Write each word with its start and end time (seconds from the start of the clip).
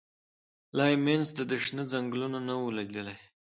لا 0.77 0.85
یې 0.91 0.97
منځ 1.05 1.25
د 1.51 1.51
شنه 1.65 1.83
ځنګله 1.91 2.27
نه 2.47 2.55
وو 2.59 2.75
لیدلی 2.77 3.17